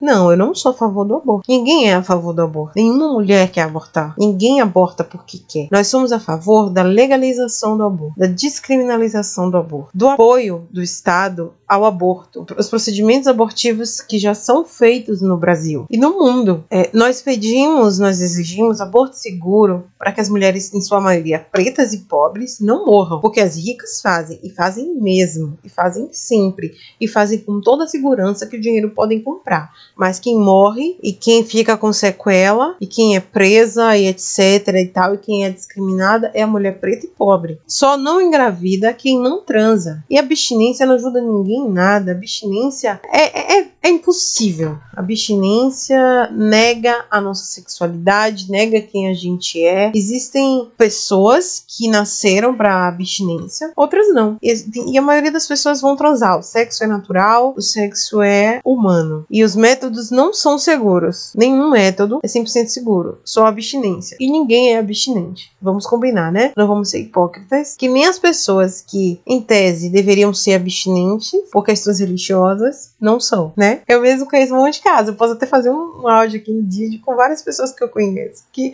Não, 0.00 0.30
eu 0.30 0.36
não 0.36 0.54
sou 0.54 0.72
a 0.72 0.74
favor 0.74 1.04
do 1.04 1.16
aborto. 1.16 1.44
Ninguém 1.48 1.90
é 1.90 1.94
a 1.94 2.02
favor 2.02 2.32
do 2.32 2.42
aborto. 2.42 2.72
Nenhuma 2.76 3.12
mulher 3.12 3.50
quer 3.50 3.62
abortar. 3.62 4.14
Ninguém 4.18 4.60
aborta 4.60 5.04
porque 5.04 5.38
quer. 5.46 5.68
Nós 5.70 5.88
somos 5.88 6.10
a 6.10 6.18
favor 6.18 6.70
da 6.70 6.82
legalização 6.82 7.76
do 7.76 7.84
aborto, 7.84 8.18
da 8.18 8.26
descriminalização 8.26 9.50
do 9.50 9.58
aborto, 9.58 9.90
do 9.94 10.08
apoio 10.08 10.66
do 10.70 10.82
Estado 10.82 11.52
ao 11.70 11.84
aborto, 11.84 12.44
os 12.58 12.68
procedimentos 12.68 13.28
abortivos 13.28 14.00
que 14.00 14.18
já 14.18 14.34
são 14.34 14.64
feitos 14.64 15.22
no 15.22 15.36
Brasil 15.36 15.86
e 15.88 15.96
no 15.96 16.18
mundo. 16.18 16.64
É, 16.68 16.90
nós 16.92 17.22
pedimos, 17.22 18.00
nós 18.00 18.20
exigimos 18.20 18.80
aborto 18.80 19.16
seguro 19.16 19.84
para 19.96 20.10
que 20.10 20.20
as 20.20 20.28
mulheres, 20.28 20.74
em 20.74 20.80
sua 20.80 21.00
maioria 21.00 21.38
pretas 21.38 21.92
e 21.92 21.98
pobres, 21.98 22.58
não 22.58 22.86
morram, 22.86 23.20
porque 23.20 23.38
as 23.38 23.54
ricas 23.56 24.00
fazem 24.00 24.40
e 24.42 24.50
fazem 24.50 24.96
mesmo, 24.96 25.56
e 25.62 25.68
fazem 25.68 26.08
sempre, 26.10 26.72
e 27.00 27.06
fazem 27.06 27.38
com 27.38 27.60
toda 27.60 27.84
a 27.84 27.86
segurança 27.86 28.48
que 28.48 28.56
o 28.56 28.60
dinheiro 28.60 28.90
podem 28.90 29.20
comprar. 29.20 29.70
Mas 29.96 30.18
quem 30.18 30.36
morre 30.36 30.98
e 31.00 31.12
quem 31.12 31.44
fica 31.44 31.76
com 31.76 31.92
sequela 31.92 32.74
e 32.80 32.86
quem 32.86 33.14
é 33.14 33.20
presa 33.20 33.96
e 33.96 34.08
etc 34.08 34.66
e 34.74 34.86
tal 34.86 35.14
e 35.14 35.18
quem 35.18 35.44
é 35.44 35.50
discriminada 35.50 36.32
é 36.34 36.42
a 36.42 36.48
mulher 36.48 36.80
preta 36.80 37.06
e 37.06 37.10
pobre. 37.10 37.60
Só 37.64 37.96
não 37.96 38.20
engravida 38.20 38.92
quem 38.92 39.20
não 39.20 39.44
transa. 39.44 40.02
E 40.10 40.18
a 40.18 40.20
abstinência 40.20 40.84
não 40.84 40.96
ajuda 40.96 41.20
ninguém 41.20 41.59
nada. 41.68 42.12
Abstinência 42.12 43.00
é, 43.12 43.58
é, 43.58 43.68
é 43.82 43.88
impossível. 43.88 44.78
Abstinência 44.94 46.30
nega 46.32 47.04
a 47.10 47.20
nossa 47.20 47.44
sexualidade, 47.44 48.50
nega 48.50 48.80
quem 48.80 49.08
a 49.08 49.14
gente 49.14 49.64
é. 49.64 49.90
Existem 49.94 50.68
pessoas 50.76 51.64
que 51.66 51.88
nasceram 51.88 52.54
para 52.54 52.86
abstinência, 52.88 53.72
outras 53.74 54.12
não. 54.12 54.36
E, 54.42 54.92
e 54.92 54.98
a 54.98 55.02
maioria 55.02 55.32
das 55.32 55.46
pessoas 55.46 55.80
vão 55.80 55.96
transar. 55.96 56.38
O 56.38 56.42
sexo 56.42 56.84
é 56.84 56.86
natural, 56.86 57.54
o 57.56 57.62
sexo 57.62 58.20
é 58.22 58.60
humano. 58.64 59.24
E 59.30 59.42
os 59.42 59.56
métodos 59.56 60.10
não 60.10 60.32
são 60.32 60.58
seguros. 60.58 61.32
Nenhum 61.34 61.70
método 61.70 62.20
é 62.22 62.26
100% 62.26 62.68
seguro. 62.68 63.18
Só 63.24 63.46
abstinência. 63.46 64.16
E 64.20 64.30
ninguém 64.30 64.74
é 64.74 64.78
abstinente. 64.78 65.50
Vamos 65.60 65.86
combinar, 65.86 66.30
né? 66.32 66.52
Não 66.56 66.66
vamos 66.66 66.90
ser 66.90 67.00
hipócritas. 67.00 67.74
Que 67.76 67.88
nem 67.88 68.06
as 68.06 68.18
pessoas 68.18 68.84
que, 68.86 69.20
em 69.26 69.40
tese, 69.40 69.88
deveriam 69.88 70.32
ser 70.34 70.54
abstinentes 70.54 71.32
por 71.50 71.64
questões 71.64 72.00
religiosas, 72.00 72.92
não 73.00 73.18
são, 73.18 73.52
né? 73.56 73.82
Eu 73.88 74.00
mesmo 74.00 74.28
conheço 74.28 74.54
um 74.54 74.58
monte 74.58 74.74
de 74.74 74.82
casos. 74.82 75.08
Eu 75.08 75.14
posso 75.14 75.32
até 75.32 75.46
fazer 75.46 75.70
um 75.70 76.06
áudio 76.08 76.40
aqui 76.40 76.52
no 76.52 76.62
vídeo 76.62 77.00
com 77.04 77.14
várias 77.14 77.42
pessoas 77.42 77.72
que 77.72 77.82
eu 77.82 77.88
conheço 77.88 78.44
que 78.52 78.72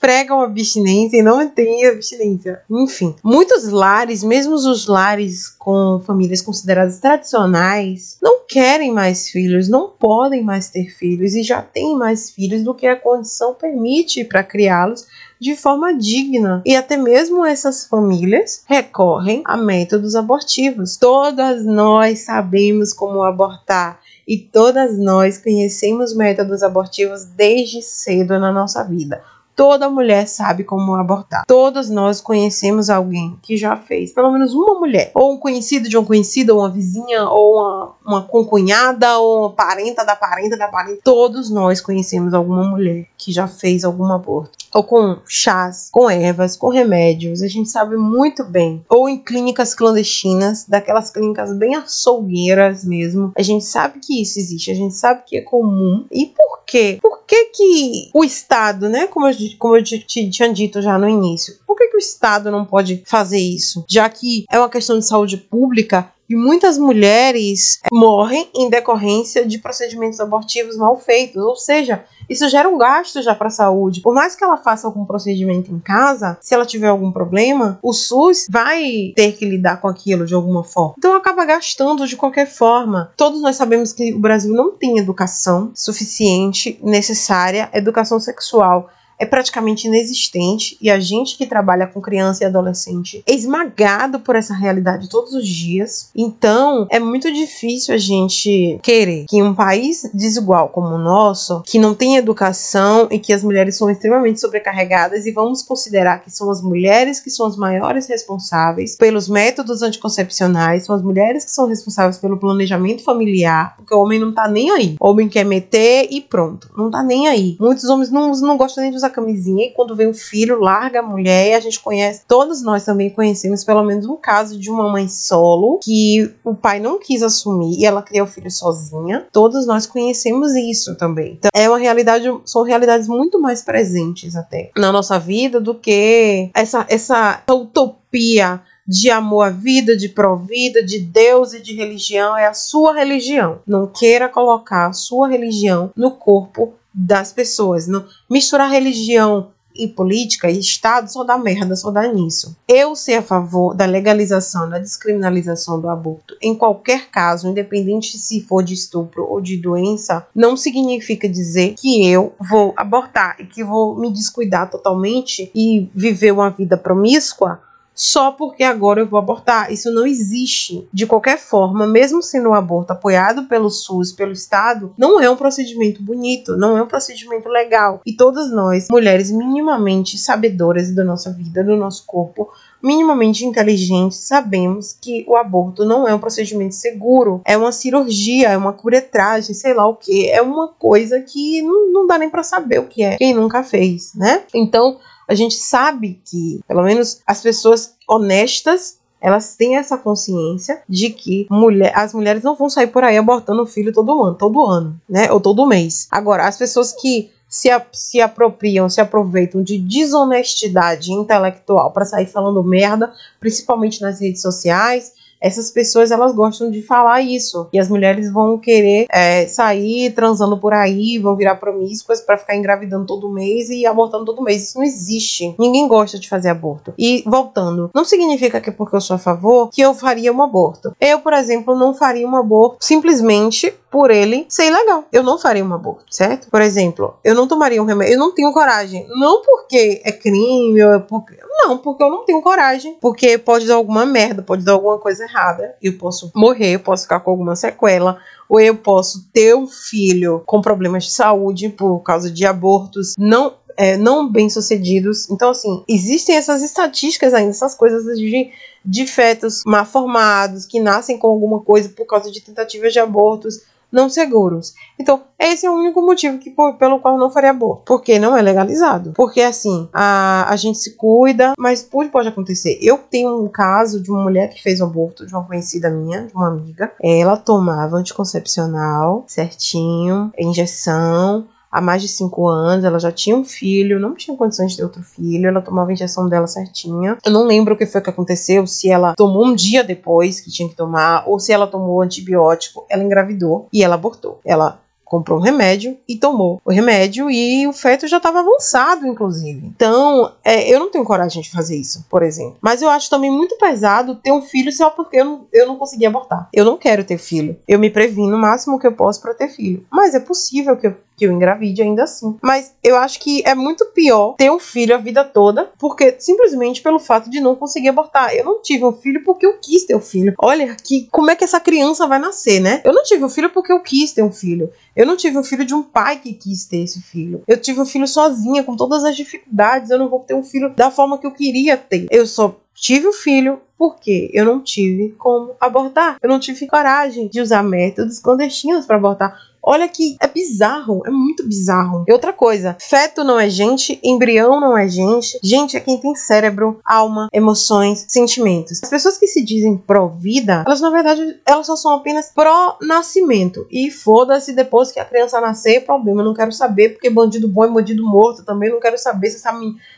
pregam 0.00 0.40
abstinência 0.40 1.18
e 1.18 1.22
não 1.22 1.48
têm 1.48 1.86
abstinência. 1.86 2.62
Enfim, 2.70 3.14
muitos 3.22 3.68
lares, 3.68 4.22
mesmo 4.22 4.54
os 4.54 4.86
lares 4.86 5.48
com 5.48 6.00
famílias 6.04 6.40
consideradas 6.40 6.98
tradicionais, 6.98 8.18
não 8.22 8.40
querem 8.46 8.92
mais 8.92 9.28
filhos, 9.28 9.68
não 9.68 9.88
podem 9.88 10.42
mais 10.42 10.68
ter 10.68 10.90
filhos 10.90 11.34
e 11.34 11.42
já 11.42 11.62
têm 11.62 11.96
mais 11.96 12.30
filhos 12.30 12.62
do 12.62 12.74
que 12.74 12.86
a 12.86 12.96
condição 12.96 13.54
permite 13.54 14.24
para 14.24 14.42
criá-los 14.42 15.06
de 15.40 15.56
forma 15.56 15.94
digna. 15.94 16.62
E 16.64 16.74
até 16.76 16.96
mesmo 16.96 17.44
essas 17.44 17.86
famílias 17.86 18.62
recorrem 18.66 19.42
a 19.44 19.56
métodos 19.56 20.14
abortivos. 20.14 20.96
Todas 20.96 21.64
nós 21.64 22.20
sabemos 22.20 22.92
como 22.92 23.22
abortar 23.22 24.00
e 24.26 24.36
todas 24.36 24.98
nós 24.98 25.38
conhecemos 25.38 26.14
métodos 26.14 26.62
abortivos 26.62 27.24
desde 27.24 27.80
cedo 27.80 28.38
na 28.38 28.50
nossa 28.50 28.82
vida. 28.82 29.22
Toda 29.56 29.88
mulher 29.88 30.28
sabe 30.28 30.64
como 30.64 30.94
abortar. 30.94 31.46
Todos 31.46 31.88
nós 31.88 32.20
conhecemos 32.20 32.90
alguém 32.90 33.38
que 33.40 33.56
já 33.56 33.74
fez, 33.74 34.12
pelo 34.12 34.30
menos 34.30 34.52
uma 34.52 34.78
mulher, 34.78 35.10
ou 35.14 35.32
um 35.32 35.38
conhecido 35.38 35.88
de 35.88 35.96
um 35.96 36.04
conhecido, 36.04 36.54
ou 36.54 36.60
uma 36.60 36.68
vizinha, 36.68 37.26
ou 37.26 37.54
uma, 37.54 37.92
uma 38.04 38.22
concunhada, 38.22 39.18
ou 39.18 39.40
uma 39.40 39.50
parenta 39.54 40.04
da 40.04 40.14
parenta 40.14 40.58
da 40.58 40.68
parenta. 40.68 41.00
Todos 41.02 41.48
nós 41.48 41.80
conhecemos 41.80 42.34
alguma 42.34 42.64
mulher 42.64 43.06
que 43.16 43.32
já 43.32 43.48
fez 43.48 43.82
algum 43.82 44.12
aborto. 44.12 44.65
Ou 44.76 44.84
com 44.84 45.16
chás, 45.26 45.88
com 45.90 46.10
ervas, 46.10 46.54
com 46.54 46.68
remédios, 46.68 47.40
a 47.40 47.48
gente 47.48 47.70
sabe 47.70 47.96
muito 47.96 48.44
bem. 48.44 48.84
Ou 48.90 49.08
em 49.08 49.16
clínicas 49.16 49.74
clandestinas, 49.74 50.66
daquelas 50.68 51.10
clínicas 51.10 51.56
bem 51.56 51.74
açougueiras 51.74 52.84
mesmo. 52.84 53.32
A 53.34 53.40
gente 53.40 53.64
sabe 53.64 54.00
que 54.00 54.20
isso 54.20 54.38
existe, 54.38 54.70
a 54.70 54.74
gente 54.74 54.94
sabe 54.94 55.22
que 55.24 55.38
é 55.38 55.40
comum. 55.40 56.04
E 56.12 56.26
por 56.26 56.62
quê? 56.66 56.98
Por 57.00 57.24
que, 57.26 57.46
que 57.46 58.10
o 58.12 58.22
Estado, 58.22 58.90
né, 58.90 59.06
como 59.06 59.26
eu 59.26 59.34
como 59.58 59.78
eu 59.78 59.82
te, 59.82 59.98
te 59.98 60.28
tinha 60.28 60.52
dito 60.52 60.82
já 60.82 60.98
no 60.98 61.08
início, 61.08 61.54
por 61.66 61.74
que, 61.74 61.88
que 61.88 61.96
o 61.96 61.98
Estado 61.98 62.50
não 62.50 62.66
pode 62.66 63.02
fazer 63.06 63.38
isso? 63.38 63.82
Já 63.88 64.06
que 64.10 64.44
é 64.50 64.58
uma 64.58 64.68
questão 64.68 64.98
de 64.98 65.06
saúde 65.06 65.38
pública, 65.38 66.12
e 66.28 66.36
muitas 66.36 66.78
mulheres 66.78 67.80
morrem 67.92 68.48
em 68.54 68.68
decorrência 68.68 69.46
de 69.46 69.58
procedimentos 69.58 70.20
abortivos 70.20 70.76
mal 70.76 70.98
feitos, 70.98 71.42
ou 71.42 71.56
seja, 71.56 72.04
isso 72.28 72.48
gera 72.48 72.68
um 72.68 72.76
gasto 72.76 73.22
já 73.22 73.34
para 73.34 73.48
a 73.48 73.50
saúde. 73.50 74.00
Por 74.00 74.14
mais 74.14 74.34
que 74.34 74.42
ela 74.42 74.56
faça 74.56 74.86
algum 74.86 75.04
procedimento 75.04 75.72
em 75.72 75.78
casa, 75.78 76.36
se 76.40 76.54
ela 76.54 76.66
tiver 76.66 76.88
algum 76.88 77.12
problema, 77.12 77.78
o 77.82 77.92
SUS 77.92 78.46
vai 78.50 79.12
ter 79.14 79.32
que 79.32 79.44
lidar 79.44 79.80
com 79.80 79.88
aquilo 79.88 80.26
de 80.26 80.34
alguma 80.34 80.64
forma. 80.64 80.94
Então 80.98 81.14
acaba 81.14 81.44
gastando 81.44 82.06
de 82.06 82.16
qualquer 82.16 82.46
forma. 82.46 83.12
Todos 83.16 83.40
nós 83.40 83.56
sabemos 83.56 83.92
que 83.92 84.12
o 84.12 84.18
Brasil 84.18 84.52
não 84.52 84.72
tem 84.72 84.98
educação 84.98 85.70
suficiente, 85.74 86.78
necessária, 86.82 87.70
educação 87.72 88.18
sexual 88.18 88.90
é 89.18 89.26
praticamente 89.26 89.86
inexistente 89.86 90.76
e 90.80 90.90
a 90.90 90.98
gente 90.98 91.36
que 91.36 91.46
trabalha 91.46 91.86
com 91.86 92.00
criança 92.00 92.44
e 92.44 92.46
adolescente 92.46 93.22
é 93.26 93.34
esmagado 93.34 94.20
por 94.20 94.36
essa 94.36 94.54
realidade 94.54 95.08
todos 95.08 95.32
os 95.32 95.46
dias. 95.46 96.10
Então, 96.14 96.86
é 96.90 96.98
muito 96.98 97.32
difícil 97.32 97.94
a 97.94 97.98
gente 97.98 98.78
querer 98.82 99.26
que 99.28 99.42
um 99.42 99.54
país 99.54 100.08
desigual 100.12 100.68
como 100.68 100.88
o 100.88 100.98
nosso, 100.98 101.62
que 101.62 101.78
não 101.78 101.94
tem 101.94 102.16
educação 102.16 103.08
e 103.10 103.18
que 103.18 103.32
as 103.32 103.42
mulheres 103.42 103.76
são 103.76 103.90
extremamente 103.90 104.40
sobrecarregadas 104.40 105.26
e 105.26 105.32
vamos 105.32 105.62
considerar 105.62 106.22
que 106.22 106.30
são 106.30 106.50
as 106.50 106.62
mulheres 106.62 107.20
que 107.20 107.30
são 107.30 107.46
as 107.46 107.56
maiores 107.56 108.06
responsáveis 108.06 108.96
pelos 108.96 109.28
métodos 109.28 109.82
anticoncepcionais, 109.82 110.84
são 110.84 110.94
as 110.94 111.02
mulheres 111.02 111.44
que 111.44 111.50
são 111.50 111.66
responsáveis 111.66 112.18
pelo 112.18 112.38
planejamento 112.38 113.02
familiar, 113.02 113.76
porque 113.76 113.94
o 113.94 114.00
homem 114.00 114.18
não 114.18 114.32
tá 114.32 114.48
nem 114.48 114.70
aí. 114.70 114.96
O 115.00 115.08
homem 115.08 115.28
quer 115.28 115.44
meter 115.44 116.08
e 116.10 116.20
pronto, 116.20 116.70
não 116.76 116.90
tá 116.90 117.02
nem 117.02 117.28
aí. 117.28 117.56
Muitos 117.60 117.84
homens 117.84 118.10
não, 118.10 118.30
não 118.32 118.56
gostam 118.56 118.82
nem 118.82 118.90
de 118.90 118.96
usar 118.96 119.05
a 119.06 119.10
camisinha 119.10 119.66
e 119.66 119.70
quando 119.70 119.96
vem 119.96 120.08
o 120.08 120.14
filho, 120.14 120.60
larga 120.60 121.00
a 121.00 121.02
mulher. 121.02 121.50
E 121.50 121.54
a 121.54 121.60
gente 121.60 121.80
conhece, 121.80 122.22
todos 122.26 122.62
nós 122.62 122.84
também 122.84 123.10
conhecemos 123.10 123.64
pelo 123.64 123.82
menos 123.84 124.06
um 124.06 124.16
caso 124.16 124.58
de 124.58 124.70
uma 124.70 124.90
mãe 124.90 125.08
solo 125.08 125.78
que 125.82 126.30
o 126.44 126.54
pai 126.54 126.80
não 126.80 126.98
quis 126.98 127.22
assumir 127.22 127.78
e 127.78 127.84
ela 127.84 128.02
criou 128.02 128.26
o 128.26 128.30
filho 128.30 128.50
sozinha. 128.50 129.26
Todos 129.32 129.66
nós 129.66 129.86
conhecemos 129.86 130.54
isso 130.54 130.96
também. 130.96 131.34
Então, 131.38 131.50
é 131.54 131.68
uma 131.68 131.78
realidade, 131.78 132.26
são 132.44 132.62
realidades 132.62 133.08
muito 133.08 133.40
mais 133.40 133.62
presentes 133.62 134.36
até 134.36 134.70
na 134.76 134.92
nossa 134.92 135.18
vida 135.18 135.60
do 135.60 135.74
que 135.74 136.50
essa, 136.54 136.86
essa 136.88 137.42
utopia 137.50 138.60
de 138.86 139.10
amor 139.10 139.42
à 139.42 139.50
vida, 139.50 139.96
de 139.96 140.08
provida, 140.08 140.82
de 140.82 141.00
Deus 141.00 141.52
e 141.52 141.60
de 141.60 141.74
religião 141.74 142.36
é 142.36 142.46
a 142.46 142.54
sua 142.54 142.94
religião. 142.94 143.58
Não 143.66 143.86
queira 143.86 144.28
colocar 144.28 144.86
a 144.86 144.92
sua 144.92 145.28
religião 145.28 145.90
no 145.96 146.12
corpo 146.12 146.74
das 146.96 147.32
pessoas. 147.32 147.86
Não 147.86 148.04
misturar 148.30 148.70
religião 148.70 149.50
e 149.78 149.86
política 149.86 150.50
e 150.50 150.58
Estado 150.58 151.12
só 151.12 151.22
dá 151.22 151.36
merda, 151.36 151.76
só 151.76 151.90
dá 151.90 152.10
nisso. 152.10 152.56
Eu 152.66 152.96
ser 152.96 153.14
a 153.14 153.22
favor 153.22 153.74
da 153.74 153.84
legalização, 153.84 154.68
da 154.68 154.78
descriminalização 154.78 155.78
do 155.78 155.88
aborto, 155.88 156.34
em 156.40 156.54
qualquer 156.54 157.10
caso, 157.10 157.48
independente 157.48 158.18
se 158.18 158.40
for 158.40 158.62
de 158.62 158.74
estupro 158.74 159.26
ou 159.28 159.40
de 159.40 159.58
doença, 159.58 160.26
não 160.34 160.56
significa 160.56 161.28
dizer 161.28 161.74
que 161.74 162.06
eu 162.08 162.34
vou 162.48 162.72
abortar 162.76 163.36
e 163.38 163.46
que 163.46 163.62
vou 163.62 163.98
me 163.98 164.10
descuidar 164.10 164.70
totalmente 164.70 165.50
e 165.54 165.90
viver 165.94 166.32
uma 166.32 166.50
vida 166.50 166.76
promíscua 166.76 167.60
só 167.96 168.30
porque 168.30 168.62
agora 168.62 169.00
eu 169.00 169.06
vou 169.06 169.18
abortar. 169.18 169.72
Isso 169.72 169.90
não 169.90 170.06
existe 170.06 170.86
de 170.92 171.06
qualquer 171.06 171.38
forma, 171.38 171.86
mesmo 171.86 172.22
sendo 172.22 172.50
um 172.50 172.54
aborto 172.54 172.92
apoiado 172.92 173.44
pelo 173.44 173.70
SUS, 173.70 174.12
pelo 174.12 174.32
Estado, 174.32 174.92
não 174.98 175.18
é 175.18 175.30
um 175.30 175.36
procedimento 175.36 176.02
bonito, 176.02 176.56
não 176.56 176.76
é 176.76 176.82
um 176.82 176.86
procedimento 176.86 177.48
legal. 177.48 178.02
E 178.04 178.12
todas 178.12 178.52
nós, 178.52 178.88
mulheres 178.90 179.30
minimamente 179.30 180.18
sabedoras 180.18 180.94
da 180.94 181.02
nossa 181.02 181.32
vida, 181.32 181.64
do 181.64 181.74
nosso 181.74 182.04
corpo, 182.06 182.50
minimamente 182.82 183.44
inteligentes, 183.44 184.18
sabemos 184.18 184.96
que 185.00 185.24
o 185.26 185.34
aborto 185.34 185.84
não 185.84 186.06
é 186.06 186.14
um 186.14 186.18
procedimento 186.18 186.74
seguro, 186.74 187.40
é 187.44 187.56
uma 187.56 187.72
cirurgia, 187.72 188.50
é 188.50 188.56
uma 188.56 188.72
curetragem, 188.72 189.54
sei 189.54 189.72
lá 189.72 189.88
o 189.88 189.96
que, 189.96 190.28
é 190.28 190.42
uma 190.42 190.68
coisa 190.68 191.20
que 191.20 191.62
não, 191.62 191.90
não 191.90 192.06
dá 192.06 192.18
nem 192.18 192.28
para 192.28 192.42
saber 192.42 192.78
o 192.78 192.86
que 192.86 193.02
é, 193.02 193.16
quem 193.16 193.34
nunca 193.34 193.62
fez, 193.62 194.14
né? 194.14 194.44
Então, 194.54 194.98
a 195.28 195.34
gente 195.34 195.54
sabe 195.54 196.20
que, 196.24 196.60
pelo 196.66 196.82
menos, 196.82 197.20
as 197.26 197.42
pessoas 197.42 197.94
honestas 198.08 198.98
elas 199.20 199.56
têm 199.56 199.76
essa 199.76 199.96
consciência 199.96 200.82
de 200.88 201.10
que 201.10 201.46
mulher, 201.50 201.92
as 201.96 202.12
mulheres 202.12 202.42
não 202.42 202.54
vão 202.54 202.68
sair 202.68 202.86
por 202.88 203.02
aí 203.02 203.16
abortando 203.16 203.62
o 203.62 203.66
filho 203.66 203.92
todo 203.92 204.22
ano, 204.22 204.36
todo 204.36 204.64
ano, 204.64 205.00
né? 205.08 205.32
Ou 205.32 205.40
todo 205.40 205.66
mês. 205.66 206.06
Agora, 206.10 206.46
as 206.46 206.56
pessoas 206.56 206.92
que 206.92 207.30
se, 207.48 207.68
se 207.92 208.20
apropriam, 208.20 208.88
se 208.88 209.00
aproveitam 209.00 209.62
de 209.62 209.78
desonestidade 209.78 211.12
intelectual 211.12 211.92
para 211.92 212.04
sair 212.04 212.26
falando 212.26 212.62
merda, 212.62 213.12
principalmente 213.40 214.02
nas 214.02 214.20
redes 214.20 214.42
sociais, 214.42 215.12
essas 215.40 215.70
pessoas 215.70 216.10
elas 216.10 216.34
gostam 216.34 216.70
de 216.70 216.82
falar 216.82 217.20
isso. 217.20 217.68
E 217.72 217.78
as 217.78 217.88
mulheres 217.88 218.32
vão 218.32 218.58
querer 218.58 219.06
é, 219.10 219.46
sair 219.46 220.10
transando 220.12 220.58
por 220.58 220.72
aí, 220.72 221.18
vão 221.18 221.36
virar 221.36 221.56
promíscuas 221.56 222.20
para 222.20 222.38
ficar 222.38 222.56
engravidando 222.56 223.06
todo 223.06 223.30
mês 223.30 223.68
e 223.70 223.86
abortando 223.86 224.24
todo 224.24 224.42
mês. 224.42 224.68
Isso 224.68 224.78
não 224.78 224.84
existe. 224.84 225.54
Ninguém 225.58 225.86
gosta 225.88 226.18
de 226.18 226.28
fazer 226.28 226.48
aborto. 226.48 226.94
E 226.98 227.22
voltando, 227.26 227.90
não 227.94 228.04
significa 228.04 228.60
que 228.60 228.70
porque 228.70 228.96
eu 228.96 229.00
sou 229.00 229.16
a 229.16 229.18
favor 229.18 229.70
que 229.70 229.80
eu 229.80 229.94
faria 229.94 230.32
um 230.32 230.42
aborto. 230.42 230.94
Eu, 231.00 231.20
por 231.20 231.32
exemplo, 231.32 231.74
não 231.74 231.94
faria 231.94 232.26
um 232.26 232.36
aborto 232.36 232.78
simplesmente 232.80 233.72
por 233.96 234.10
ele 234.10 234.44
ser 234.50 234.66
ilegal. 234.66 235.06
Eu 235.10 235.22
não 235.22 235.38
faria 235.38 235.64
um 235.64 235.72
aborto, 235.72 236.04
certo? 236.10 236.50
Por 236.50 236.60
exemplo, 236.60 237.14
eu 237.24 237.34
não 237.34 237.48
tomaria 237.48 237.82
um 237.82 237.86
remédio, 237.86 238.12
eu 238.12 238.18
não 238.18 238.30
tenho 238.34 238.52
coragem. 238.52 239.06
Não 239.08 239.40
porque 239.40 240.02
é 240.04 240.12
crime 240.12 240.84
ou 240.84 240.92
é 240.92 240.98
porque. 240.98 241.34
Não, 241.48 241.78
porque 241.78 242.04
eu 242.04 242.10
não 242.10 242.22
tenho 242.26 242.42
coragem. 242.42 242.98
Porque 243.00 243.38
pode 243.38 243.66
dar 243.66 243.76
alguma 243.76 244.04
merda, 244.04 244.42
pode 244.42 244.62
dar 244.66 244.72
alguma 244.72 244.98
coisa 244.98 245.24
errada. 245.24 245.76
Eu 245.82 245.96
posso 245.96 246.30
morrer, 246.36 246.74
eu 246.74 246.80
posso 246.80 247.04
ficar 247.04 247.20
com 247.20 247.30
alguma 247.30 247.56
sequela 247.56 248.18
ou 248.50 248.60
eu 248.60 248.76
posso 248.76 249.30
ter 249.32 249.56
um 249.56 249.66
filho 249.66 250.42
com 250.44 250.60
problemas 250.60 251.04
de 251.04 251.12
saúde 251.12 251.70
por 251.70 252.00
causa 252.00 252.30
de 252.30 252.44
abortos 252.44 253.14
não 253.18 253.54
é, 253.78 253.96
não 253.96 254.30
bem 254.30 254.50
sucedidos. 254.50 255.30
Então, 255.30 255.50
assim, 255.50 255.82
existem 255.88 256.36
essas 256.36 256.62
estatísticas 256.62 257.32
ainda, 257.32 257.50
essas 257.50 257.74
coisas 257.74 258.18
de, 258.18 258.50
de 258.84 259.06
fetos 259.06 259.62
mal 259.64 259.86
formados 259.86 260.66
que 260.66 260.80
nascem 260.80 261.16
com 261.18 261.28
alguma 261.28 261.60
coisa 261.60 261.88
por 261.88 262.06
causa 262.06 262.30
de 262.30 262.42
tentativas 262.42 262.92
de 262.92 262.98
abortos 262.98 263.62
não 263.90 264.08
seguros. 264.08 264.74
Então, 264.98 265.22
esse 265.38 265.66
é 265.66 265.70
o 265.70 265.74
único 265.74 266.00
motivo 266.02 266.38
que, 266.38 266.50
pelo 266.50 267.00
qual 267.00 267.18
não 267.18 267.30
faria 267.30 267.50
aborto. 267.50 267.82
Porque 267.86 268.18
não 268.18 268.36
é 268.36 268.42
legalizado. 268.42 269.12
Porque, 269.14 269.40
assim, 269.40 269.88
a, 269.92 270.46
a 270.48 270.56
gente 270.56 270.78
se 270.78 270.96
cuida, 270.96 271.52
mas 271.58 271.82
pode, 271.82 272.10
pode 272.10 272.28
acontecer. 272.28 272.78
Eu 272.80 272.98
tenho 272.98 273.42
um 273.42 273.48
caso 273.48 274.00
de 274.00 274.10
uma 274.10 274.22
mulher 274.22 274.48
que 274.50 274.62
fez 274.62 274.80
um 274.80 274.86
aborto 274.86 275.26
de 275.26 275.34
uma 275.34 275.44
conhecida 275.44 275.90
minha, 275.90 276.26
de 276.26 276.34
uma 276.34 276.48
amiga. 276.48 276.92
Ela 277.02 277.36
tomava 277.36 277.96
anticoncepcional 277.96 279.24
certinho, 279.26 280.32
injeção, 280.38 281.46
há 281.76 281.80
mais 281.82 282.00
de 282.00 282.08
5 282.08 282.48
anos, 282.48 282.86
ela 282.86 282.98
já 282.98 283.12
tinha 283.12 283.36
um 283.36 283.44
filho, 283.44 284.00
não 284.00 284.14
tinha 284.14 284.34
condições 284.34 284.70
de 284.70 284.78
ter 284.78 284.84
outro 284.84 285.02
filho, 285.02 285.46
ela 285.46 285.60
tomava 285.60 285.90
a 285.90 285.92
injeção 285.92 286.26
dela 286.26 286.46
certinha. 286.46 287.18
Eu 287.22 287.30
não 287.30 287.44
lembro 287.44 287.74
o 287.74 287.76
que 287.76 287.84
foi 287.84 288.00
que 288.00 288.08
aconteceu, 288.08 288.66
se 288.66 288.90
ela 288.90 289.14
tomou 289.14 289.44
um 289.44 289.54
dia 289.54 289.84
depois 289.84 290.40
que 290.40 290.50
tinha 290.50 290.66
que 290.66 290.74
tomar, 290.74 291.24
ou 291.26 291.38
se 291.38 291.52
ela 291.52 291.66
tomou 291.66 292.00
antibiótico, 292.00 292.86
ela 292.88 293.04
engravidou 293.04 293.68
e 293.70 293.84
ela 293.84 293.94
abortou. 293.94 294.40
Ela 294.42 294.80
comprou 295.06 295.38
um 295.38 295.42
remédio 295.42 295.96
e 296.06 296.16
tomou 296.16 296.60
o 296.64 296.72
remédio 296.72 297.30
e 297.30 297.66
o 297.66 297.72
feto 297.72 298.08
já 298.08 298.16
estava 298.16 298.40
avançado, 298.40 299.06
inclusive. 299.06 299.64
Então, 299.64 300.32
é, 300.44 300.68
eu 300.68 300.80
não 300.80 300.90
tenho 300.90 301.04
coragem 301.04 301.40
de 301.40 301.50
fazer 301.50 301.76
isso, 301.76 302.04
por 302.10 302.24
exemplo. 302.24 302.56
Mas 302.60 302.82
eu 302.82 302.88
acho 302.90 303.08
também 303.08 303.30
muito 303.30 303.56
pesado 303.56 304.16
ter 304.16 304.32
um 304.32 304.42
filho 304.42 304.72
só 304.72 304.90
porque 304.90 305.20
eu 305.20 305.24
não, 305.24 305.46
eu 305.52 305.66
não 305.66 305.76
consegui 305.76 306.04
abortar. 306.04 306.48
Eu 306.52 306.64
não 306.64 306.76
quero 306.76 307.04
ter 307.04 307.18
filho. 307.18 307.56
Eu 307.68 307.78
me 307.78 307.88
previno 307.88 308.36
o 308.36 308.40
máximo 308.40 308.80
que 308.80 308.86
eu 308.86 308.92
posso 308.92 309.22
para 309.22 309.32
ter 309.32 309.48
filho. 309.48 309.86
Mas 309.90 310.14
é 310.14 310.20
possível 310.20 310.76
que 310.76 310.88
eu 310.88 310.96
que 311.16 311.24
eu 311.24 311.32
engravide 311.32 311.82
ainda 311.82 312.04
assim. 312.04 312.36
Mas 312.42 312.74
eu 312.84 312.96
acho 312.96 313.18
que 313.18 313.42
é 313.46 313.54
muito 313.54 313.86
pior 313.86 314.34
ter 314.34 314.50
um 314.50 314.58
filho 314.58 314.94
a 314.94 314.98
vida 314.98 315.24
toda, 315.24 315.70
porque 315.78 316.14
simplesmente 316.18 316.82
pelo 316.82 316.98
fato 316.98 317.30
de 317.30 317.40
não 317.40 317.56
conseguir 317.56 317.88
abortar. 317.88 318.34
Eu 318.34 318.44
não 318.44 318.60
tive 318.60 318.84
um 318.84 318.92
filho 318.92 319.24
porque 319.24 319.46
eu 319.46 319.58
quis 319.58 319.84
ter 319.84 319.96
um 319.96 320.00
filho. 320.00 320.34
Olha 320.38 320.76
que 320.76 321.08
como 321.10 321.30
é 321.30 321.36
que 321.36 321.44
essa 321.44 321.58
criança 321.58 322.06
vai 322.06 322.18
nascer, 322.18 322.60
né? 322.60 322.82
Eu 322.84 322.92
não 322.92 323.02
tive 323.02 323.24
um 323.24 323.30
filho 323.30 323.50
porque 323.50 323.72
eu 323.72 323.80
quis 323.80 324.12
ter 324.12 324.22
um 324.22 324.30
filho. 324.30 324.70
Eu 324.96 325.04
não 325.04 325.16
tive 325.16 325.36
um 325.36 325.44
filho 325.44 325.64
de 325.64 325.74
um 325.74 325.82
pai 325.82 326.18
que 326.18 326.32
quis 326.32 326.64
ter 326.64 326.78
esse 326.78 327.02
filho. 327.02 327.42
Eu 327.46 327.60
tive 327.60 327.80
um 327.80 327.86
filho 327.86 328.08
sozinha, 328.08 328.64
com 328.64 328.74
todas 328.74 329.04
as 329.04 329.14
dificuldades. 329.14 329.90
Eu 329.90 329.98
não 329.98 330.08
vou 330.08 330.20
ter 330.20 330.34
um 330.34 330.42
filho 330.42 330.70
da 330.74 330.90
forma 330.90 331.18
que 331.18 331.26
eu 331.26 331.32
queria 331.32 331.76
ter. 331.76 332.06
Eu 332.10 332.26
só 332.26 332.58
tive 332.74 333.06
o 333.06 333.10
um 333.10 333.12
filho 333.12 333.60
porque 333.76 334.30
eu 334.32 334.46
não 334.46 334.60
tive 334.60 335.14
como 335.18 335.54
abortar. 335.60 336.16
Eu 336.22 336.30
não 336.30 336.40
tive 336.40 336.66
coragem 336.66 337.28
de 337.28 337.42
usar 337.42 337.62
métodos 337.62 338.18
clandestinos 338.18 338.86
para 338.86 338.96
abortar. 338.96 339.38
Olha 339.68 339.88
que 339.88 340.16
é 340.20 340.28
bizarro, 340.28 341.02
é 341.04 341.10
muito 341.10 341.44
bizarro. 341.44 342.04
E 342.06 342.12
outra 342.12 342.32
coisa, 342.32 342.76
feto 342.80 343.24
não 343.24 343.40
é 343.40 343.50
gente, 343.50 343.98
embrião 344.00 344.60
não 344.60 344.78
é 344.78 344.86
gente. 344.86 345.36
Gente 345.42 345.76
é 345.76 345.80
quem 345.80 345.98
tem 345.98 346.14
cérebro, 346.14 346.78
alma, 346.84 347.28
emoções, 347.32 348.04
sentimentos. 348.06 348.80
As 348.84 348.88
pessoas 348.88 349.18
que 349.18 349.26
se 349.26 349.44
dizem 349.44 349.76
pró-vida, 349.76 350.62
elas 350.64 350.80
na 350.80 350.90
verdade, 350.90 351.40
elas 351.44 351.66
só 351.66 351.74
são 351.74 351.94
apenas 351.94 352.30
pró-nascimento. 352.32 353.66
E 353.68 353.90
foda-se 353.90 354.52
depois 354.52 354.92
que 354.92 355.00
a 355.00 355.04
criança 355.04 355.40
nascer, 355.40 355.84
problema, 355.84 356.22
não 356.22 356.32
quero 356.32 356.52
saber 356.52 356.90
porque 356.90 357.10
bandido 357.10 357.48
bom 357.48 357.64
é 357.64 357.68
bandido 357.68 358.04
morto 358.04 358.44
também, 358.44 358.70
não 358.70 358.78
quero 358.78 358.96
saber 358.96 359.30
se 359.30 359.36
essa, 359.36 359.52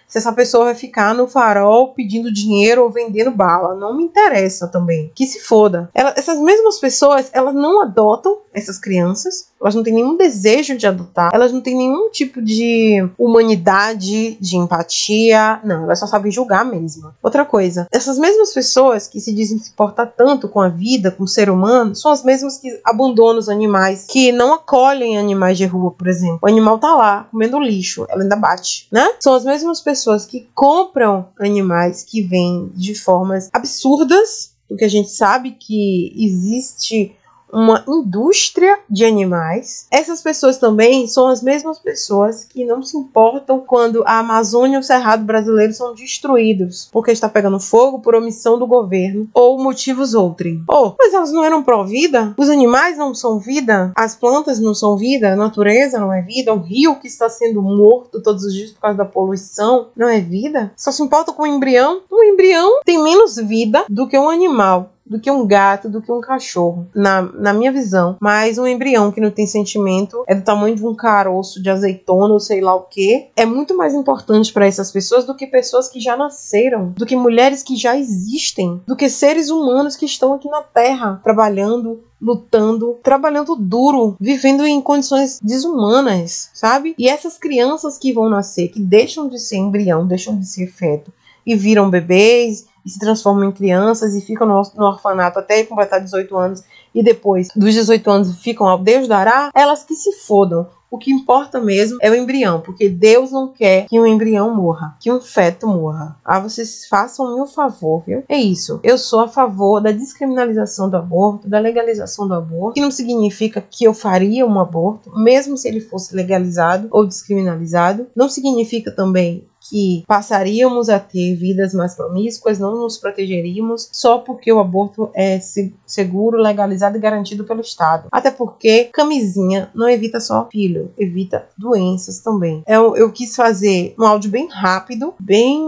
se 0.07 0.17
essa 0.17 0.33
pessoa 0.33 0.65
vai 0.67 0.75
ficar 0.75 1.15
no 1.15 1.29
farol 1.29 1.93
pedindo 1.93 2.33
dinheiro 2.33 2.85
ou 2.85 2.91
vendendo 2.91 3.31
bala. 3.31 3.75
Não 3.75 3.95
me 3.95 4.05
interessa 4.05 4.67
também. 4.67 5.13
Que 5.15 5.27
se 5.27 5.41
foda. 5.41 5.91
Ela, 5.93 6.15
essas 6.17 6.41
mesmas 6.41 6.79
pessoas, 6.79 7.29
elas 7.35 7.55
não 7.55 7.83
adotam 7.83 8.39
essas 8.55 8.79
crianças, 8.79 9.49
elas 9.61 9.75
não 9.75 9.83
têm 9.83 9.95
nenhum 9.95 10.17
desejo 10.17 10.77
de 10.77 10.87
adotar, 10.87 11.31
elas 11.35 11.53
não 11.53 11.61
têm 11.61 11.77
nenhum 11.77 12.11
tipo 12.11 12.41
de 12.41 13.09
humanidade, 13.19 14.37
de 14.41 14.57
empatia, 14.57 15.61
não, 15.65 15.85
elas 15.85 15.99
só 15.99 16.07
sabem 16.07 16.31
julgar 16.31 16.65
mesmo. 16.65 17.13
Outra 17.23 17.45
coisa, 17.45 17.87
essas 17.93 18.19
mesmas 18.19 18.53
pessoas 18.53 19.07
que 19.07 19.21
se 19.21 19.33
dizem 19.33 19.59
se 19.59 19.71
importar 19.71 20.07
tanto 20.07 20.49
com 20.49 20.61
a 20.61 20.69
vida, 20.69 21.11
com 21.11 21.25
o 21.25 21.29
ser 21.29 21.51
humano, 21.51 21.95
são 21.95 22.11
as 22.11 22.23
mesmas 22.23 22.59
que 22.59 22.81
abandonam 22.85 23.39
os 23.39 23.49
animais, 23.49 24.07
que 24.09 24.33
não 24.33 24.55
acolhem 24.55 25.19
animais 25.19 25.59
de 25.59 25.67
rua, 25.67 25.91
por 25.91 26.07
exemplo. 26.07 26.39
O 26.43 26.49
animal 26.49 26.79
tá 26.79 26.95
lá, 26.95 27.29
comendo 27.31 27.59
lixo, 27.61 28.07
ela 28.09 28.23
ainda 28.23 28.37
bate, 28.37 28.87
né? 28.91 29.13
São 29.21 29.35
as 29.35 29.45
mesmas 29.45 29.81
pessoas 29.81 30.25
que 30.25 30.49
compram 30.55 31.27
animais 31.39 32.05
que 32.05 32.23
vêm 32.23 32.71
de 32.75 32.95
formas 32.95 33.49
absurdas, 33.53 34.53
porque 34.69 34.85
a 34.85 34.89
gente 34.89 35.11
sabe 35.11 35.53
que 35.53 36.13
existe 36.17 37.15
uma 37.53 37.85
indústria 37.87 38.79
de 38.89 39.05
animais. 39.05 39.87
Essas 39.91 40.23
pessoas 40.23 40.59
também 40.59 41.07
são 41.07 41.29
as 41.29 41.43
mesmas 41.43 41.79
pessoas 41.79 42.45
que 42.45 42.65
não 42.65 42.83
se 42.83 42.97
importam 42.97 43.61
quando 43.61 44.03
a 44.07 44.19
Amazônia 44.19 44.77
e 44.77 44.81
o 44.81 44.83
Cerrado 44.83 45.25
brasileiro 45.25 45.73
são 45.73 45.95
destruídos 45.95 46.89
porque 46.93 47.11
está 47.11 47.29
pegando 47.29 47.61
fogo 47.61 48.01
por 48.01 48.15
omissão 48.15 48.59
do 48.59 48.67
governo 48.67 49.29
ou 49.33 49.63
motivos 49.63 50.15
outrem. 50.15 50.63
Oh, 50.69 50.93
mas 50.99 51.15
elas 51.15 51.33
não 51.33 51.45
eram 51.45 51.63
pró-vida? 51.63 52.35
Os 52.37 52.49
animais 52.49 52.97
não 52.97 53.15
são 53.15 53.39
vida? 53.39 53.93
As 53.95 54.15
plantas 54.15 54.59
não 54.59 54.75
são 54.75 54.97
vida? 54.97 55.33
A 55.33 55.37
natureza 55.37 55.99
não 55.99 56.13
é 56.13 56.23
vida? 56.23 56.55
O 56.55 56.59
rio 56.59 56.97
que 56.97 57.07
está 57.07 57.29
sendo 57.29 57.63
morto 57.63 58.23
todos 58.23 58.45
os 58.45 58.53
dias 58.53 58.71
por 58.71 58.81
causa 58.81 58.99
da 58.99 59.05
poluição 59.05 59.89
não 59.97 60.09
é 60.09 60.21
vida? 60.21 60.73
Só 60.77 60.93
se 60.93 61.03
importa 61.03 61.33
com 61.33 61.43
o 61.43 61.47
embrião? 61.47 62.03
Um 62.11 62.23
embrião 62.23 62.81
tem 62.85 63.03
menos 63.03 63.37
vida 63.37 63.85
do 63.89 64.07
que 64.07 64.19
um 64.19 64.29
animal 64.29 64.91
do 65.09 65.21
que 65.21 65.31
um 65.31 65.47
gato, 65.47 65.89
do 65.89 66.03
que 66.03 66.13
um 66.13 66.21
cachorro, 66.21 66.87
na, 66.95 67.23
na 67.23 67.53
minha 67.53 67.73
visão. 67.73 68.17
Mas 68.21 68.59
um 68.59 68.67
embrião 68.67 69.11
que 69.11 69.21
não 69.21 69.31
tem 69.31 69.47
sentimento 69.47 70.23
é 70.27 70.35
do 70.35 70.43
tamanho 70.43 70.77
de 70.77 70.87
um 70.87 70.95
caroço 70.95 71.63
de 71.63 71.71
azeitona 71.71 72.35
ou 72.35 72.41
sei 72.41 72.61
lá 72.61 72.75
o 72.75 72.83
que. 72.83 73.29
É 73.37 73.47
muito 73.47 73.77
mais 73.77 73.95
importante 73.95 74.53
para 74.53 74.67
essas 74.67 74.91
pessoas 74.91 75.25
do 75.25 75.35
que 75.35 75.47
pessoas 75.47 75.89
que 75.89 76.01
já 76.01 76.17
nasceram, 76.17 76.93
do 76.97 77.07
que 77.07 77.17
mulheres 77.17 77.63
que 77.63 77.77
já 77.77 77.97
existem, 77.97 78.81
do 78.87 78.97
que 78.97 79.09
seres 79.09 79.51
humanos 79.51 79.97
que 79.97 80.07
estão 80.07 80.35
aqui 80.35 80.49
na 80.49 80.63
Terra 80.63 81.21
trabalhando, 81.23 82.03
lutando, 82.21 82.99
trabalhando 83.03 83.55
duro, 83.57 84.17
vivendo 84.21 84.67
em 84.67 84.81
condições 84.81 85.39
desumanas, 85.43 86.51
sabe? 86.53 86.95
E 86.99 87.09
essas 87.09 87.39
crianças 87.39 87.97
que 87.97 88.13
vão 88.13 88.29
nascer, 88.29 88.69
que 88.69 88.81
deixam 88.81 89.29
de 89.29 89.39
ser 89.39 89.57
embrião, 89.57 90.07
deixam 90.07 90.39
de 90.39 90.47
ser 90.47 90.67
feto 90.67 91.13
e 91.47 91.55
viram 91.55 91.89
bebês 91.89 92.67
e 92.89 92.91
se 92.91 92.99
transformam 92.99 93.45
em 93.45 93.53
crianças 93.53 94.15
e 94.15 94.21
ficam 94.23 94.47
no, 94.47 94.63
no 94.75 94.87
orfanato 94.87 95.39
até 95.39 95.63
completar 95.63 96.01
18 96.01 96.37
anos 96.37 96.65
e 96.95 97.03
depois 97.03 97.49
dos 97.55 97.75
18 97.75 98.11
anos 98.11 98.43
ficam 98.43 98.67
ao 98.67 98.79
Deus 98.79 99.07
dará, 99.07 99.51
elas 99.55 99.85
que 99.85 99.95
se 99.95 100.11
fodam. 100.13 100.67
O 100.91 100.97
que 100.97 101.13
importa 101.13 101.61
mesmo 101.61 101.99
é 102.01 102.11
o 102.11 102.15
embrião, 102.15 102.63
porque 102.63 102.89
Deus 102.89 103.31
não 103.31 103.49
quer 103.49 103.87
que 103.87 104.01
um 104.01 104.07
embrião 104.07 104.55
morra, 104.55 104.97
que 104.99 105.13
um 105.13 105.21
feto 105.21 105.67
morra. 105.67 106.17
Ah, 106.25 106.41
vocês 106.41 106.87
façam-me 106.89 107.39
um 107.39 107.47
favor, 107.47 108.03
viu? 108.07 108.25
É 108.27 108.39
isso. 108.39 108.81
Eu 108.83 108.97
sou 108.97 109.21
a 109.21 109.29
favor 109.29 109.83
da 109.83 109.91
descriminalização 109.91 110.89
do 110.89 110.97
aborto, 110.97 111.47
da 111.47 111.59
legalização 111.59 112.27
do 112.27 112.33
aborto, 112.33 112.73
que 112.73 112.81
não 112.81 112.91
significa 112.91 113.61
que 113.61 113.85
eu 113.85 113.93
faria 113.93 114.47
um 114.47 114.59
aborto, 114.59 115.13
mesmo 115.15 115.59
se 115.59 115.69
ele 115.69 115.81
fosse 115.81 116.17
legalizado 116.17 116.89
ou 116.91 117.07
descriminalizado. 117.07 118.07
Não 118.17 118.31
significa 118.31 118.91
também 118.91 119.47
que 119.69 120.05
passaríamos 120.07 120.89
a 120.89 120.99
ter 120.99 121.35
vidas 121.35 121.75
mais 121.75 121.95
promíscuas, 121.95 122.59
não 122.59 122.77
nos 122.77 122.99
protegeríamos 122.99 123.89
só 123.93 124.19
porque 124.19 124.53
o 124.53 124.59
aborto 124.59 125.11
é 125.15 125.41
seguro, 125.87 126.39
legalizado 126.39 126.97
e 126.97 127.01
garantido 127.01 127.45
pelo 127.45 127.61
Estado. 127.61 128.09
Até 128.11 128.31
porque 128.31 128.85
camisinha 128.85 129.71
não 129.75 129.89
evita 129.89 130.21
só 130.21 130.49
filho, 130.51 130.91
evita 130.97 131.47
doenças 131.57 132.21
também. 132.21 132.63
Eu, 132.67 132.97
eu 132.97 133.13
quis 133.13 133.37
fazer 133.37 133.95
um 133.99 134.05
áudio 134.05 134.31
bem 134.31 134.49
rápido, 134.49 135.15
bem 135.21 135.67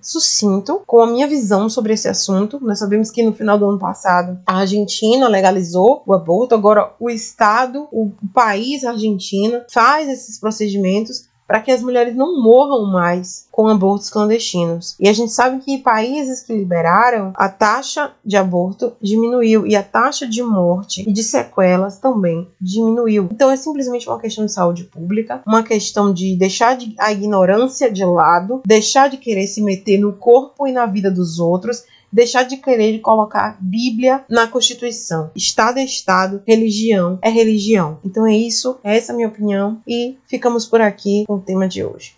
sucinto, 0.00 0.82
com 0.86 1.00
a 1.00 1.06
minha 1.06 1.26
visão 1.26 1.68
sobre 1.68 1.92
esse 1.94 2.08
assunto. 2.08 2.58
Nós 2.62 2.78
sabemos 2.78 3.10
que 3.10 3.22
no 3.22 3.32
final 3.32 3.58
do 3.58 3.68
ano 3.68 3.78
passado 3.78 4.38
a 4.46 4.58
Argentina 4.58 5.28
legalizou 5.28 6.02
o 6.06 6.12
aborto, 6.12 6.54
agora 6.54 6.92
o 7.00 7.10
Estado, 7.10 7.88
o 7.90 8.12
país 8.32 8.84
Argentina 8.84 9.64
faz 9.70 10.08
esses 10.08 10.38
procedimentos 10.38 11.31
para 11.46 11.60
que 11.60 11.70
as 11.70 11.82
mulheres 11.82 12.14
não 12.16 12.42
morram 12.42 12.86
mais 12.90 13.46
com 13.50 13.68
abortos 13.68 14.08
clandestinos. 14.08 14.96
E 14.98 15.08
a 15.08 15.12
gente 15.12 15.32
sabe 15.32 15.60
que 15.62 15.78
países 15.78 16.40
que 16.42 16.54
liberaram, 16.54 17.32
a 17.34 17.48
taxa 17.48 18.12
de 18.24 18.36
aborto 18.36 18.92
diminuiu 19.00 19.66
e 19.66 19.76
a 19.76 19.82
taxa 19.82 20.26
de 20.26 20.42
morte 20.42 21.04
e 21.06 21.12
de 21.12 21.22
sequelas 21.22 21.98
também 21.98 22.48
diminuiu. 22.60 23.28
Então 23.30 23.50
é 23.50 23.56
simplesmente 23.56 24.08
uma 24.08 24.18
questão 24.18 24.46
de 24.46 24.52
saúde 24.52 24.84
pública, 24.84 25.42
uma 25.46 25.62
questão 25.62 26.12
de 26.12 26.36
deixar 26.36 26.76
de, 26.76 26.94
a 26.98 27.12
ignorância 27.12 27.90
de 27.90 28.04
lado, 28.04 28.62
deixar 28.66 29.08
de 29.08 29.16
querer 29.16 29.46
se 29.46 29.60
meter 29.60 29.98
no 29.98 30.12
corpo 30.14 30.66
e 30.66 30.72
na 30.72 30.86
vida 30.86 31.10
dos 31.10 31.38
outros 31.38 31.84
deixar 32.12 32.42
de 32.42 32.56
querer 32.56 32.98
colocar 33.00 33.56
Bíblia 33.60 34.24
na 34.28 34.46
Constituição. 34.46 35.30
Estado 35.34 35.78
é 35.78 35.84
Estado, 35.84 36.42
religião 36.46 37.18
é 37.22 37.30
religião. 37.30 37.98
Então 38.04 38.26
é 38.26 38.36
isso, 38.36 38.78
essa 38.82 39.10
é 39.10 39.14
a 39.14 39.16
minha 39.16 39.28
opinião 39.28 39.80
e 39.86 40.18
ficamos 40.26 40.66
por 40.66 40.80
aqui 40.80 41.24
com 41.26 41.34
o 41.34 41.40
tema 41.40 41.66
de 41.66 41.84
hoje. 41.84 42.14